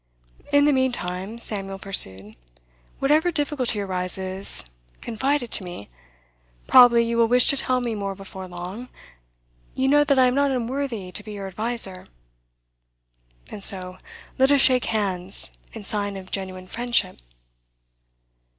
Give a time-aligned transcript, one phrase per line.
[0.51, 2.35] 'In the meantime,' Samuel pursued,
[2.97, 4.63] 'whatever difficulty arises,
[4.99, 5.89] confide it to me.
[6.65, 8.87] Probably you will wish to tell me more before long;
[9.75, 12.07] you know that I am not unworthy to be your adviser.
[13.51, 13.99] And so
[14.39, 17.17] let us shake hands, in sign of genuine friendship.